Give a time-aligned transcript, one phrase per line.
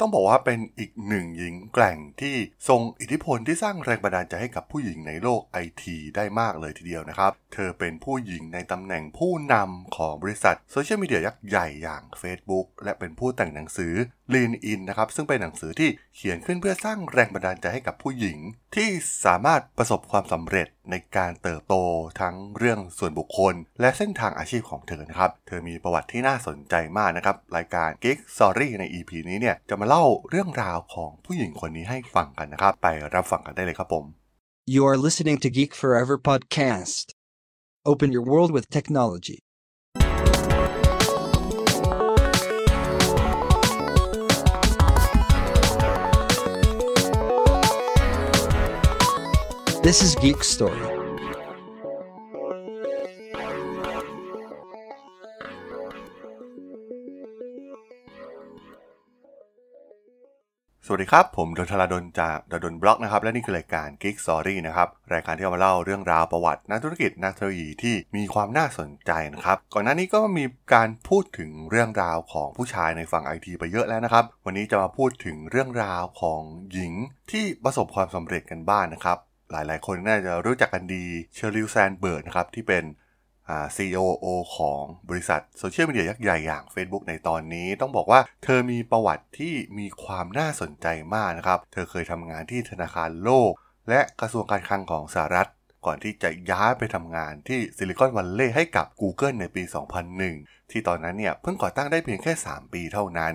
[0.00, 2.36] ต้องบอกว่าเป็นอีกหนึ่งหญิงแกร่งที่
[2.68, 13.92] ทรงอิทธิพลที่สร้างแรงบันดาลใจให้กับผู้หญิงในโลกไอทีได้มากเลยทีเดียวนะครับ เธอเป็นผู้หญิงในตำแหน่งผู้นำของบริษัทโซเชียลมีเดียยักษ์ใหญ่อย่าง Facebook และเป็นผู้แต่งหนังสือ
[14.32, 18.38] Lean In นะครับ ซึ่งเป็นหนังสือที่เขียนขึ้นเพื่อสร้างแรงบันดาลใจให้กับผู้หญิง
[18.76, 18.88] ที่
[19.24, 21.74] สามารถประสบความสำเร็จ ในการเติบโต
[22.20, 34.04] ทั้งเรื่องส่วนบุคคล และเส้นทางอาชีพของเธอนะครับ เธอมีประวัติที่น่าสนใจมากนะครับ รายการ Geek Story ใน EP นี้เนี่ยจะมาเล่าเรื่องราวของผู้หญิงคนนี้ให้ฟังกันนะครับ ไปรับฟังกันได้เลยครับผม
[34.74, 37.06] You are listening to Geek Forever podcast.
[37.90, 39.38] Open your world with technology.
[49.86, 50.84] This is Geek Story.
[60.86, 76.92] สวัสดีครับ ผมดลธราดลจาก ด.ดล็อกนะครับ และนี่คือรายการ Geek Story นะครับ รายการที่เอามาเล่าเรื่องราวประวัตินักธุรกิจนักเทคโนโลยีที่มีความน่าสนใจนะครับ ก่อนหน้านี้ก็มีการพูดถึงเรื่องราวของผู้ชายในฝั่งไอทีไปเยอะแล้วนะครับ วันนี้จะมาพูดถึงเรื่องราวของหญิง
[77.30, 79.18] ที่ประสบความสำเร็จกันบ้างนะครับ
[79.50, 81.04] หลายๆ คนน่าจะรู้จักกันดี
[81.34, 82.84] Sheryl Sandberg นะครับ ที่เป็น
[83.48, 84.26] อ่า COO
[84.56, 93.52] ของบริษัทโซเชียลมีเดียยักษ์ใหญ่อย่าง Facebook ในตอนนี้ต้องบอกว่าเธอมีประวัติที่มีความน่าสนใจมากนะครับ เธอเคยทำงานที่ธนาคารโลก
[93.88, 95.50] และกระทรวงการคลังของสหรัฐ
[95.86, 99.62] ก่อนที่จะย้ายไปทำงานที่ซิลิคอนวัลเลย์ให้กับ Google ในปี
[100.16, 103.34] 2001 ที่ตอนนั้นเนี่ยเพิ่งก่อตั้งได้เพียงแค่ 3 ปีเท่านั้น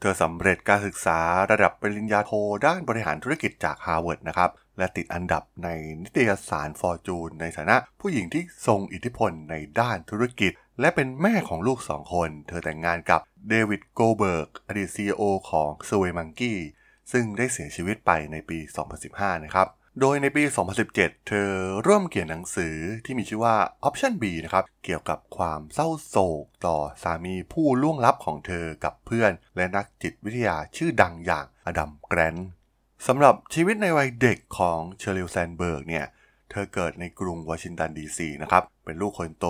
[0.00, 2.32] เธอสำเร็จการศึกษาระดับปริญญาโท
[2.66, 5.68] ด้านบริหารธุรกิจจากฮาร์วาร์ดนะครับ และติดอันดับใน
[6.02, 16.56] นิตยสาร Fortune ในฐานะผู้หญิงที่ทรงอิทธิพลในด้านธุรกิจ และเป็นแม่ของลูกสองคน เธอแต่งงานกับเดวิดโกลด์เบิร์กอดีต CEO ของ s w a y Monkey
[17.12, 18.58] ซึ่งได้เสียชีวิตไปในปี
[19.00, 19.68] 2015 นะครับ
[20.00, 20.42] โดยในปี
[20.84, 20.94] 2017
[21.28, 21.50] เธอ
[21.86, 23.56] ร่วมเขียนหนังสือที่มีชื่อว่า
[23.88, 32.36] Option B นะครับ เกี่ยวกับความเศร้าโศกต่อสามีผู้ล่วงลับของเธอกับเพื่อน และนักจิตวิทยาชื่อดังอย่างอดัมแกรนต์
[33.06, 36.06] สำหรับชีวิตในวัยเด็กของเชอริลแซนเบิร์กเนี่ย
[36.50, 39.46] เธอเกิดในกรุงวอชิงตันดีซีนะครับ เป็นลูกคนโต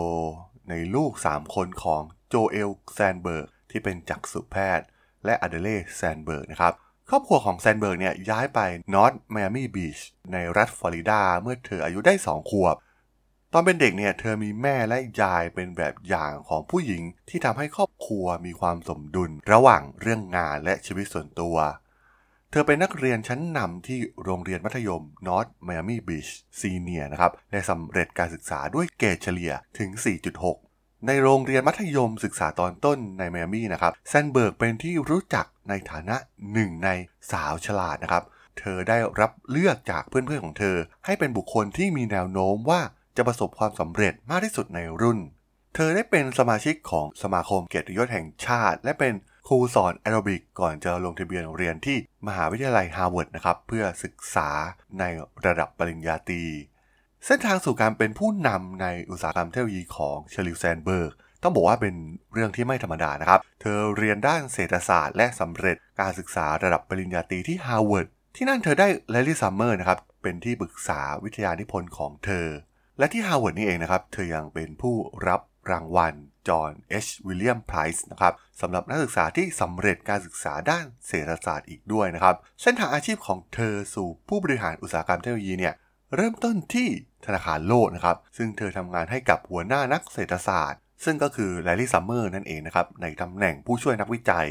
[0.70, 4.86] ในลูก 3 คนของโจเอลแซนเบิร์กที่เป็นจักษุแพทย์
[5.24, 6.72] และอเดเล่แซนเบิร์กนะครับ
[7.08, 8.60] ครอบครัวของแซนเบิร์กเนี่ยย้ายไป
[8.94, 9.98] นอร์ทไมอามีบีช
[10.32, 12.76] ในรัฐฟลอริดาเมื่อเธออายุได้ 2 ขวบ
[13.52, 21.56] ตอนเป็นเด็กเนี่ยเธอมีแม่และยายเป็นแบบอย่างของผู้หญิงที่ทำให้ครอบครัวมีความสมดุลระหว่างเรื่องงานและชีวิตส่วนตัว
[22.50, 29.90] เธอเป็นนักเรียนชั้นนำที่โรงเรียนมัธยม North Miami Beach Senior นะครับและสำเร็จการศึกษาด้วยเกรดเฉลี่ยถึง
[30.46, 36.16] 4.6 ในโรงเรียนมัธยมศึกษาตอนต้นในไมอามี่นะครับแซนเบิร์กเป็นที่รู้จักในฐานะ
[36.52, 36.88] หนึ่งใน
[37.32, 38.24] สาวฉลาดนะครับ
[38.58, 40.76] เธอได้รับเลือกจากเพื่อนๆของเธอ
[41.06, 42.80] ให้เป็นบุคคลที่มีแนวโน้มว่า
[43.16, 45.18] จะประสบความสำเร็จมากที่สุดในรุ่น
[45.74, 49.12] เธอได้เป็นสมาชิกของสมาคมเกียรติยศแห่งชาติ และเป็น
[49.48, 54.48] ครูสอนแอโรบิกก่อนจะลงทะเบียนเรียนที่มหาวิทยาลัยฮาร์วาร์ดนะครับ เพื่อศึกษา
[54.98, 55.04] ใน
[55.46, 56.44] ระดับปริญญาตรี
[57.26, 61.94] เส้นทางสู่การเป็นผู้นำในอุตสาหกรรมเทคโนโลยีของเชอริลแซนเบิร์กต้องบอกว่าเป็น
[62.32, 68.06] เรื่องที่ไม่ธรรมดานะครับ เธอเรียนด้านเศรษฐศาสตร์และสำเร็จการศึกษาระดับปริญญาตรีที่ฮาร์วาร์ด
[68.36, 72.46] ที่นั่นเธอได้แลร์รี่ซัมเมอร์นะครับ เป็นที่ปรึกษาวิทยานิพนธ์ของเธอ
[72.98, 74.96] และที่ฮาร์วาร์ดนี่เองนะครับ เธอยังเป็นผู้
[75.28, 76.14] รับรางวัล
[76.48, 76.92] John H.
[76.92, 85.74] Williams Prize นะครับสำหรับนักศึกษาที่สำเร็จการศึกษาด้านเศรษฐศาสตร์อีกด้วยนะครับ เส้นทางอาชีพของเธอสู่ผู้บริหารอุตสาหกรรมเทคโนโลยีเนี่ย
[86.16, 86.88] เริ่มต้นที่
[87.26, 94.46] ธนาคารโลกนะครับ ซึ่งเธอทำงานให้กับหัวหน้านักเศรษฐศาสตร์ ซึ่งก็คือแลร์รี่ซัมเมอร์นั่นเองนะครับ ในตำแหน่งผู้ช่วยนักวิจัย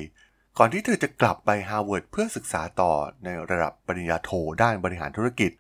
[0.58, 2.94] ก่อนที่เธอจะกลับไปฮาร์วาร์ดเพื่อศึกษาต่อ
[3.24, 4.30] ในระดับปริญญาโท
[4.62, 5.52] ด้านบริหารธุรกิจ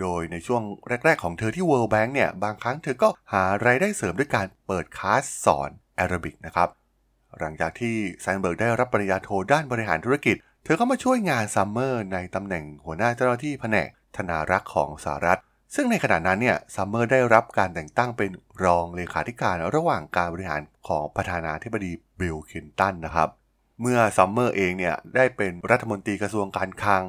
[0.00, 0.62] โดยในช่วง
[1.04, 6.68] แรก ๆ ของเธอที่ World Bank เนี่ย บางครั้งเธอก็หารายได้เสริมด้วยการเปิดคลาสสอนแอโรบิกนะครับ
[7.38, 15.40] หลังจากที่แซนเบิร์กได้รับปริญญาโทด้านบริหารธุรกิจ เธอก็มาช่วยงานซัมเมอร์ในตำแหน่งหัวหน้าเจ้าหน้าที่แผนกธนารักษ์ของสหรัฐ
[15.74, 18.30] ซึ่งในขณะนั้นเนี่ยซัมเมอร์ได้รับการแต่งตั้งเป็น
[18.64, 23.28] รองเลขาธิการระหว่างการบริหารของประธานาธิบดีบิลคลินตันนะครับ
[23.80, 27.04] เมื่อซัมเมอร์เองเนี่ยได้เป็นรัฐมนตรีกระทรวงการคลัง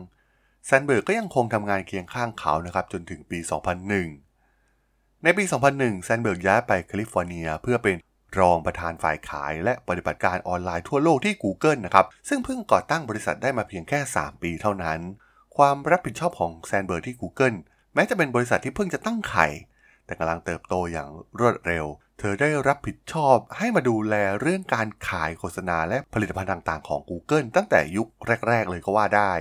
[0.69, 3.40] แซนเบิร์กก็ยังคงทำงานเคียงข้างเขานะครับจนถึงปี
[4.52, 5.44] 2001 ในปี
[5.74, 7.96] 2001 แซนเบิร์กย้ายไปแคลิฟอร์เนีย เพื่อเป็น
[8.40, 15.00] รองประธานฝ่ายขายและปฏิบัติการออนไลน์ทั่วโลกที่ Google นะครับ ซึ่งเพิ่งก่อตั้งบริษัทได้มาเพียงแค่ 3 ปีเท่านั้น
[15.58, 17.58] ความรับผิดชอบของแซนเบิร์กที่ Google
[17.94, 19.48] แม้จะเป็นบริษัทที่เพิ่งจะตั้งไข่
[20.06, 21.10] แต่กำลังเติบโตอย่าง
[21.40, 21.86] รวดเร็ว
[22.20, 28.08] เธอได้รับผิดชอบให้มาดูแลเรื่องการขายโฆษณาและผลิตภัณฑ์ต่างๆของ Google ตั้งแต่ยุค
[28.48, 29.34] แรก ๆ เลยก็ว่าได้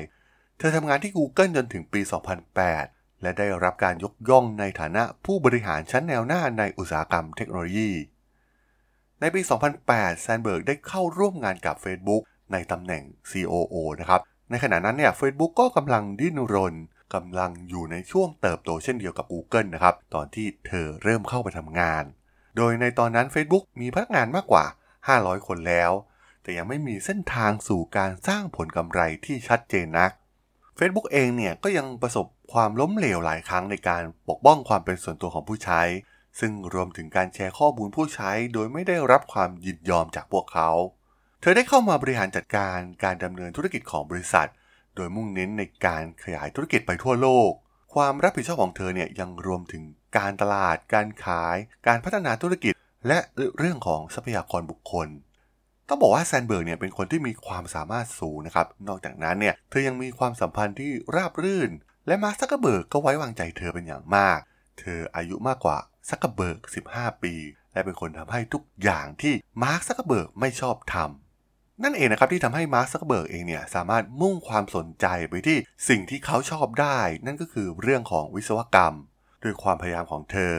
[0.59, 2.01] เธอทำงานที่ Google จนถึงปี
[2.61, 7.91] 2008 และได้รับการยกย่องในฐานะผู้บริหารชั้นแนวหน้าในอุตสาหกรรมเทคโนโลยี
[9.21, 9.41] ในปี
[9.83, 12.23] 2008 แซนเบิร์กได้เข้าร่วมงานกับ Facebook
[12.53, 14.21] ในตำแหน่ง COO นะครับ
[14.51, 16.75] ในขณะนั้นเนี่ย Facebook ก็กำลังดิ้นรน
[17.15, 22.05] กำลังอยู่ในช่วงเติบโตเช่นเดียวกับ Google นะครับ ตอนที่เธอเริ่มเข้าไปทำงาน
[22.57, 24.65] โดยในตอนนั้น Facebook มีพนักงานมากกว่า
[25.07, 25.93] 500 คนแล้ว
[26.43, 30.13] แต่ยังไม่มีเส้นทางสู่การสร้างผลกำไรที่ชัดเจนนัก
[30.79, 35.83] Facebook เองเนี่ยก็ยังประสบความล้มเหลวหลายครั้งในการปกป้องความเป็นส่วนตัวของผู้ใช้
[36.41, 40.71] ซึ่งรวมถึงการแชร์ข้อมูลผู้ใช้ โดยไม่ได้รับความยินยอมจากพวกเขา
[41.41, 44.49] เธอได้เข้ามาบริหารจัดการการดำเนินธุรกิจของบริษัท
[44.97, 47.51] โดยมุ่งเน้นในการขยายธุรกิจไปทั่วโลก
[47.95, 49.83] ความรับผิดชอบของเธอเนี่ยยังรวมถึง
[50.17, 51.57] การตลาด การขาย
[51.87, 52.73] การพัฒนาธุรกิจ
[53.09, 53.19] และ
[53.59, 55.09] เรื่องของทรัพยากรบุคคล
[55.89, 61.71] ต้องบอกว่าแซนเบิร์กเนี่ยเป็นคนที่มีความสามารถสูงนะครับ นอกจากนั้นเนี่ยเธอยังมีความสัมพันธ์ที่ราบรื่น
[62.07, 64.39] และมาร์คซักเกอร์เบิร์กก็ไว้วางใจเธอเป็นอย่างมาก
[64.81, 65.79] เธออายุมากกว่า
[66.09, 66.59] ซักเกอร์เบิร์ก
[66.93, 67.35] 15 ปี
[67.73, 78.95] และเป็นคนทำให้ทุกอย่างที่มาร์คซักเกอร์เบิร์กไม่ชอบทำนั่นเองนะครับที่ทำให้มาร์คซักเกอร์เบิร์กเองเนี่ยสามารถมุ่งความสนใจไปที่สิ่งที่เขาชอบได้ นั่นก็คือเรื่องของวิศวกรรม
[79.43, 80.55] ด้วยความพยายามของเธอ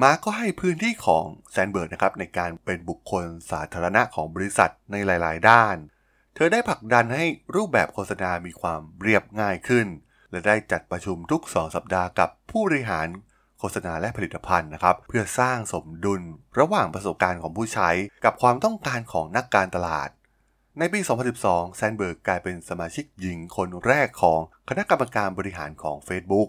[0.00, 5.76] มาร์กก็ให้พื้นที่ของแซนเบิร์กนะครับในการเป็นบุคคลสาธารณะของบริษัทในหลาย ๆ ด้าน
[6.34, 7.24] เธอได้ผลักดันให้
[7.54, 9.86] รูปแบบโฆษณามีความเรียบง่ายขึ้น
[10.30, 13.06] และได้จัดประชุมทุก2สัปดาห์กับผู้บริหาร
[13.58, 16.22] โฆษณาและผลิตภัณฑ์นะครับ เพื่อสร้างสมดุล
[16.58, 17.90] ระหว่างประสบการณ์ของผู้ใช้
[18.24, 20.08] กับความต้องการของนักการตลาด
[20.78, 21.00] ในปี
[21.38, 26.48] 2012 แซนเบิร์กกลายเป็นสมาชิกหญิงคนแรกของคณะกรรมการบริหารของ Facebook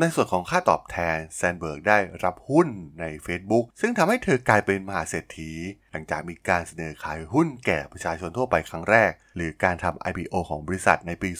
[0.00, 2.68] ในส่วนของค่าตอบแทนแซนเบิร์กได้รับหุ้น
[3.00, 5.50] ใน Facebook ซึ่งทำให้เธอกลายเป็นมหาเศรษฐี
[5.92, 11.30] หลังจากมีการเสนอขายหุ้นแก่ประชาชนทั่วไปครั้งแรก หรือการทำ IPO ของบริษัทในปี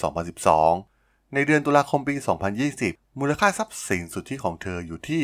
[0.63, 2.15] 2012 ในเดือนตุลาคมปี
[2.69, 5.23] 2020 มูลค่าทรัพย์สินสุทธิของเธออยู่ที่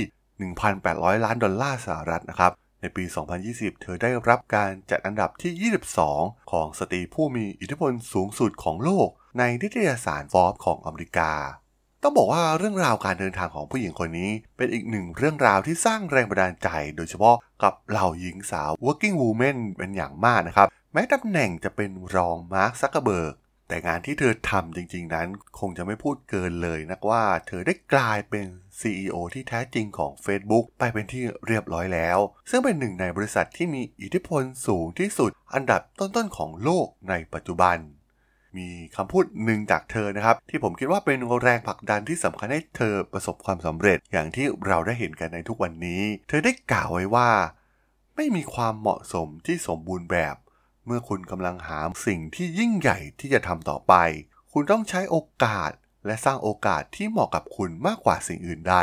[0.62, 3.04] 1,800 ล้านดอลลาร์สหรัฐนะครับในปี
[3.44, 5.72] 2020 เธอได้รับการจัดอันดับที่
[6.10, 9.08] 22 ของสตรีผู้มีอิทธิพลสูงสุดของโลก
[9.38, 11.32] ในนิตยสารฟอร์บของอเมริกา
[12.06, 23.34] ต้องบอกว่าเรื่องราวการเดินทางของผู้หญิงคนนี้ เป็นอีกหนึ่งเรื่องราวที่สร้างแรงบันดาลใจ โดยเฉพาะกับเหล่าหญิงสาว working woman เป็นอย่างมากนะครับ แม้ตำแหน่งจะเป็นรองมาร์คซักเกอร์เบิร์ก
[23.68, 25.28] แต่งานที่เธอทำจริง ๆ นั้น
[25.58, 28.46] คงจะไม่พูดเกินเลยนักว่า เธอได้กลายเป็น
[28.80, 32.18] CEO ที่แท้จริงของ Facebook ไปเป็นที่เรียบร้อยแล้ว
[32.50, 37.78] ซึ่งเป็นหนึ่งในบริษัทที่มีอิทธิพลสูงที่สุดอันดับต้นๆของโลกในปัจจุบัน
[38.56, 47.30] มีคำพูดหนึ่งจากเธอนะครับ ที่ผมคิดว่าเป็นแรงผลักดันที่สำคัญให้เธอประสบความสำเร็จอย่างที่เราได้เห็นกันในทุกวันนี้ เธอได้กล่าวไว้ว่า
[48.16, 50.36] ไม่มีความเหมาะสมที่สมบูรณ์แบบ
[50.86, 53.94] เมื่อคุณกำลังหาสิ่งที่ยิ่งใหญ่ที่จะทำต่อไป
[54.52, 55.70] คุณต้องใช้โอกาส
[56.06, 58.76] และสร้างโอกาสที่เหมาะกับคุณมากกว่าสิ่งอื่นใด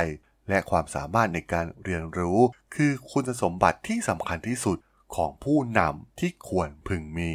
[0.49, 2.39] และความสามารถในการเรียนรู้
[2.75, 4.77] คือคุณสมบัติที่สำคัญที่สุด
[5.15, 7.31] ของผู้นำที่ควรพึงมี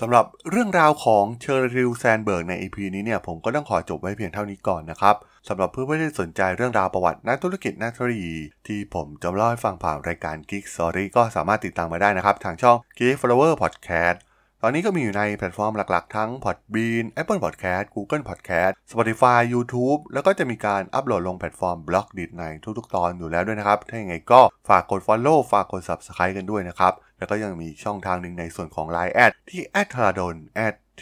[0.00, 5.14] สำหรับเรื่องราวของเชอร์ริลแซนเบิร์กใน EP นี้เนี่ยผมก็ต้องขอจบไว้เพียงเท่านี้ก่อนนะครับ
[5.48, 14.18] สำหรับเพื่อนๆที่สนใจเรื่องราวประวัตินักธุรกิจนักธุรกิจที่ผมจะเล่าให้ฟังผ่านรายการ Geek Story ก็สามารถติดตามมาได้นะครับ ทางช่อง Geek Forever Podcast
[14.62, 22.44] ตอนนี้ก็มีอยู่ในแพลตฟอร์มหลักๆ ทั้ง Podbean Apple Podcast Google Podcast Spotify YouTube แล้วก็จะมีการอัปโหลดลงแพลตฟอร์ม Blockdit ใน
[22.78, 30.12] ทุกๆ ตอนอยู่แล้วด้วยนะครับ ถ้าอย่างไรก็ฝากกด Follow ฝากกด Subscribe กันด้วยนะครับ แล้วก็ยังมีช่องทางหนึ่งในส่วนของ Line แอดที่ a t h a r a
[30.18, 30.34] d o n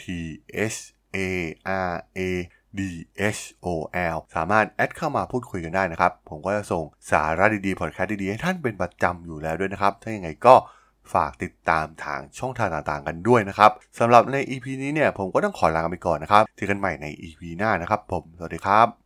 [0.01, 0.03] t
[0.73, 0.77] h
[1.15, 1.19] a
[1.91, 2.19] r a
[2.79, 2.81] d
[3.37, 3.67] h o
[4.15, 10.55] l สามารถแอดเข้ามาพูดคุยกันได้นะครับ ผมก็จะส่งสาระดีๆ พอดแคสต์ดีๆ ให้ท่านเป็นประจำอยู่แล้วด้วยนะครับ ถ้าอย่างไรก็
[11.13, 19.04] ฝากติดตามทางช่องทางต่างๆกันด้วยนะครับสำหรับใน EP นี้เนี่ยผมก็ต้องขอลาไปก่อนนะครับเจอกันใหม่ใน EP หน้านะครับ ผม สวัสดีครับ